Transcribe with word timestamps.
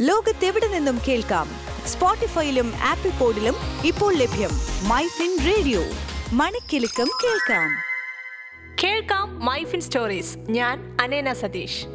ലോകത്തെവിടെ 0.00 0.66
നിന്നും 0.66 1.00
കേൾക്കാം. 1.08 1.48
സ്പോട്ടിഫൈയിലും 1.86 2.72
ആപ്പിൾ 2.82 3.10
പോഡിലും 3.10 3.54
ഇപ്പോൾ 3.84 4.14
ലഭ്യം 4.14 4.50
മൈ 4.88 5.06
ഫിൻ 5.06 5.38
റേഡിയോ. 5.46 5.80
മണിക്കെലക്കം 6.32 7.08
കേൾക്കാം. 7.24 7.70
കേൾക്കാം 8.84 9.44
മൈഫിൻ 9.44 9.80
സ്റ്റോറീസ്. 9.80 10.38
ഞാൻ 10.38 10.96
അനേന 11.00 11.32
സതീഷ്. 11.32 11.86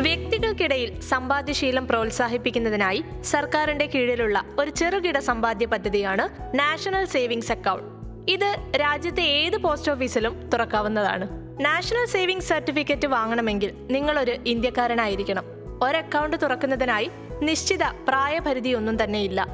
വ്യക്തികൾക്കിടയിൽ 0.00 1.00
സമ്പാദ്യശീലം 1.00 1.88
പ്രോത്സാഹിപ്പിക്കുന്നതിനായി 1.88 3.04
സർക്കാരിന്റെ 3.22 3.86
കീഴിലുള്ള 3.86 4.44
ഒരു 4.58 4.70
ചെറുകിട 4.70 5.18
സമ്പാദ്യ 5.18 5.66
പദ്ധതിയാണ് 5.66 6.58
നാഷണൽ 6.58 7.04
സേവിങ്സ് 7.04 7.52
അക്കൗണ്ട്. 7.52 8.30
ഇത് 8.30 8.56
രാജ്യത്തെ 8.80 9.22
ഏത് 9.22 9.56
പോസ്റ്റ് 9.56 9.92
ഓഫീസിലും 9.92 10.50
തുറക്കാവുന്നതാണ്. 10.50 11.43
നാഷണൽ 11.60 12.06
സേവിംഗ് 12.06 12.42
സർട്ടിഫിക്കറ്റ് 12.42 13.06
വാങ്ങണമെങ്കിൽ 13.06 13.74
നിങ്ങളൊരു 13.90 14.36
ഇന്ത്യക്കാരനായിരിക്കണം. 14.46 15.44
ഒരു 15.82 15.96
അക്കൗണ്ട് 15.96 16.42
തുറക്കുന്നതിനായി 16.42 17.10
നിശ്ചിത 17.42 17.82
പ്രായപരിധിയൊന്നും 18.08 19.04
തന്നെയില്ല. 19.04 19.46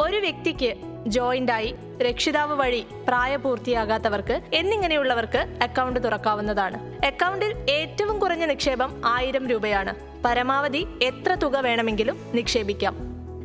ഒരു 0.00 0.16
വ്യക്തിക്ക് 0.16 0.74
ജോയിന്റായി 1.06 1.74
രക്ഷിതാവ് 2.02 2.54
വഴി 2.54 2.86
പ്രായപൂർത്തിയാകാത്തവർക്ക് 3.08 4.40
എന്നിങ്ങനെയുള്ളവർക്ക് 4.54 5.58
അക്കൗണ്ട് 5.62 6.04
തുറക്കാവുന്നതാണ്. 6.04 7.06
അക്കൗണ്ടിൽ 7.06 7.56
ഏറ്റവും 7.70 8.18
കുറഞ്ഞ 8.18 8.44
നിക്ഷേപം 8.44 9.02
ആയിരം 9.04 9.48
രൂപയാണ്. 9.48 9.94
പരമാവധി 10.24 10.86
എത്ര 11.02 11.34
തുക 11.34 11.56
വേണമെങ്കിലും 11.56 12.30
നിക്ഷേപിക്കാം. 12.34 12.96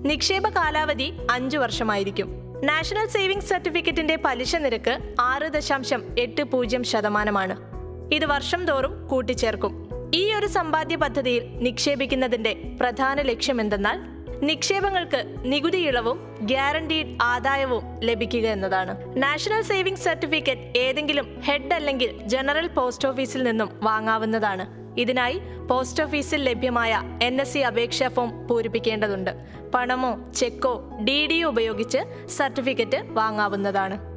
നിക്ഷേപ 0.03 0.49
കാലാവധി 0.49 1.13
അഞ്ചു 1.31 1.57
വർഷമായിരിക്കും. 1.57 2.61
നാഷണൽ 2.63 3.07
സേവിംഗ് 3.07 3.43
സർട്ടിഫിക്കറ്റിന്റെ 3.43 4.17
പലിശ 4.25 4.55
നിരക്ക് 4.55 5.15
ആറ് 5.19 5.47
ദശാംശം 5.47 6.03
എട്ട് 6.19 6.43
പൂജ്യം 6.43 6.83
ശതമാനമാണ്. 6.83 7.76
ഇത് 8.13 8.25
വർഷം 8.25 8.65
തോറും 8.65 9.07
കൂട്ടിച്ചേർക്കും. 9.07 9.89
ഈ 10.15 10.33
ഒരു 10.33 10.45
സമ്പാദ്യ 10.45 10.95
പദ്ധതിയിൽ 10.95 11.43
നിക്ഷേപിക്കുന്നതിന്റെ 11.45 12.55
പ്രധാന 12.79 13.21
ലക്ഷ്യം 13.21 13.61
എന്തെന്നാൽ 13.61 13.99
നിക്ഷേപങ്ങൾക്ക് 14.45 15.35
നികുതി 15.45 15.77
ഇളവും 15.77 16.37
ഗ്യാരണ്ടീഡ് 16.41 17.17
ആദായവും 17.21 17.83
ലഭിക്കുക 18.03 18.47
എന്നതാണ്. 18.49 18.97
നാഷണൽ 19.17 19.61
സേവിംഗ് 19.61 19.99
സർട്ടിഫിക്കറ്റ് 19.99 20.77
ഏതെങ്കിലും 20.77 21.41
ഹെഡ് 21.45 21.73
അല്ലെങ്കിൽ 21.73 22.17
ജനറൽ 22.25 22.67
പോസ്റ്റ് 22.67 23.07
ഓഫീസിൽ 23.07 23.43
നിന്നും 23.43 23.69
വാങ്ങാവുന്നതാണ്. 23.83 24.65
ഇതിനായി 24.99 25.41
പോസ്റ്റ് 25.69 26.03
ഓഫീസിൽ 26.03 26.43
ലഭ്യമായ 26.43 27.01
എൻ 27.23 27.41
എസ് 27.41 27.53
സി 27.53 27.59
അപേക്ഷാ 27.59 28.07
ഫോം 28.07 28.47
പൂരിപ്പിക്കേണ്ടതുണ്ട്. 28.47 29.31
പണമോ 29.73 30.31
ചെക്കോ 30.35 30.89
ഡി 31.03 31.27
ഡിയോ 31.27 31.49
ഉപയോഗിച്ച് 31.49 32.27
സർട്ടിഫിക്കറ്റ് 32.27 32.97
വാങ്ങാവുന്നതാണ്. 33.07 34.16